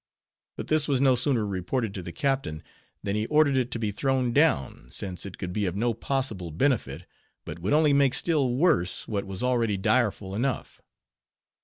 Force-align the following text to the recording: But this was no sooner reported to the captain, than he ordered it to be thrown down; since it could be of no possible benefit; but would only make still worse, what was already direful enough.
But 0.57 0.65
this 0.67 0.87
was 0.87 0.99
no 0.99 1.13
sooner 1.13 1.45
reported 1.45 1.93
to 1.93 2.01
the 2.01 2.11
captain, 2.11 2.63
than 3.03 3.15
he 3.15 3.27
ordered 3.27 3.55
it 3.55 3.69
to 3.69 3.77
be 3.77 3.91
thrown 3.91 4.33
down; 4.33 4.87
since 4.89 5.27
it 5.27 5.37
could 5.37 5.53
be 5.53 5.67
of 5.67 5.75
no 5.75 5.93
possible 5.93 6.49
benefit; 6.49 7.05
but 7.45 7.59
would 7.59 7.73
only 7.73 7.93
make 7.93 8.15
still 8.15 8.55
worse, 8.55 9.07
what 9.07 9.27
was 9.27 9.43
already 9.43 9.77
direful 9.77 10.33
enough. 10.33 10.81